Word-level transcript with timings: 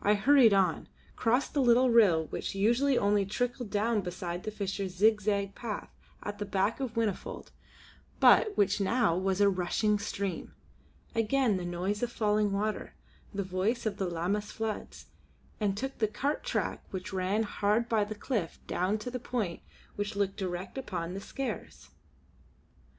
I 0.00 0.14
hurried 0.14 0.54
on, 0.54 0.88
crossed 1.16 1.52
the 1.52 1.60
little 1.60 1.90
rill 1.90 2.28
which 2.28 2.54
usually 2.54 2.96
only 2.96 3.26
trickled 3.26 3.68
down 3.68 4.00
beside 4.00 4.44
the 4.44 4.50
fishers' 4.50 4.94
zigzag 4.96 5.54
path 5.54 5.90
at 6.22 6.38
the 6.38 6.46
back 6.46 6.80
of 6.80 6.94
Whinnyfold 6.94 7.50
but 8.18 8.56
which 8.56 8.78
was 8.78 8.84
now 8.86 9.16
a 9.16 9.48
rushing 9.50 9.98
stream 9.98 10.54
again 11.14 11.58
the 11.58 11.66
noise 11.66 12.02
of 12.02 12.10
falling 12.10 12.52
water, 12.52 12.94
the 13.34 13.42
voice 13.44 13.84
of 13.84 13.98
the 13.98 14.06
Lammas 14.08 14.50
floods 14.50 15.08
and 15.60 15.76
took 15.76 15.98
the 15.98 16.08
cart 16.08 16.42
track 16.42 16.82
which 16.90 17.12
ran 17.12 17.42
hard 17.42 17.86
by 17.86 18.02
the 18.02 18.14
cliff 18.14 18.58
down 18.66 18.96
to 18.96 19.10
the 19.10 19.20
point 19.20 19.60
which 19.96 20.16
looked 20.16 20.38
direct 20.38 20.78
upon 20.78 21.12
the 21.12 21.20
Skares. 21.20 21.90